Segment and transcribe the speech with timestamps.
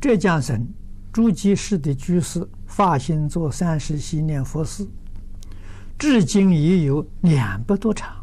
[0.00, 0.66] 浙江省
[1.12, 4.88] 诸暨市的居士发心做三时系念佛事，
[5.98, 8.16] 至今已有两百多场。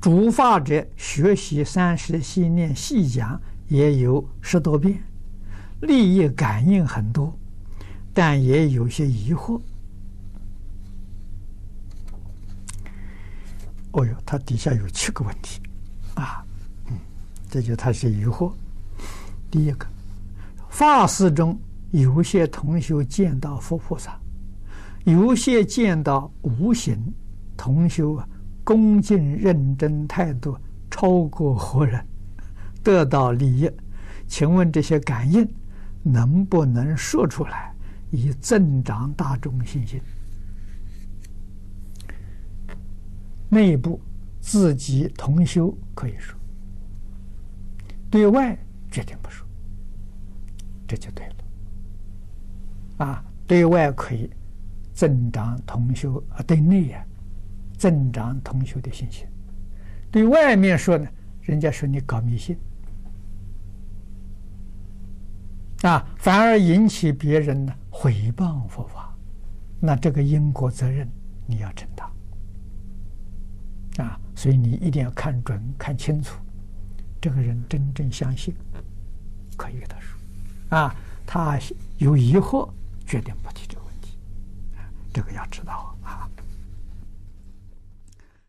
[0.00, 5.02] 主法者学习三时系念细讲也有十多遍，
[5.80, 7.34] 利益感应很多，
[8.12, 9.60] 但也有些疑惑。
[13.92, 15.60] 哦哟，他底下有七个问题，
[16.14, 16.44] 啊，
[16.88, 16.98] 嗯，
[17.48, 18.52] 这就他是疑惑。
[19.50, 19.86] 第一个，
[20.72, 21.56] 法事中
[21.90, 24.18] 有些同修见到佛菩萨，
[25.04, 26.98] 有些见到无形
[27.58, 28.26] 同修啊。
[28.64, 30.56] 恭敬认真态度
[30.90, 32.02] 超过活人，
[32.82, 33.70] 得到利益。
[34.26, 35.46] 请问这些感应
[36.02, 37.74] 能不能说出来，
[38.10, 40.00] 以增长大众信心？
[43.50, 44.00] 内部
[44.40, 46.34] 自己同修可以说，
[48.10, 48.56] 对外
[48.90, 49.46] 决定不说，
[50.92, 51.34] 这就对了。
[53.06, 54.28] 啊，对外可以
[54.92, 57.02] 增长同修啊，对内呀。
[57.78, 59.26] 增长同修的信心，
[60.08, 61.04] 对外面说呢，
[61.40, 62.56] 人家说你搞迷信，
[65.82, 69.12] 啊，反而引起别人呢诽谤佛法，
[69.80, 71.10] 那这个因果责任
[71.44, 72.08] 你要承担，
[74.06, 76.40] 啊，所以你一定要看准、看清楚，
[77.20, 78.54] 这个人真正相信，
[79.56, 80.16] 可以跟他说，
[80.72, 80.94] 啊，
[81.26, 81.58] 他
[81.98, 82.66] 有疑惑，
[83.06, 84.16] 决定不提这个问题，
[85.12, 86.26] 这个要知道啊。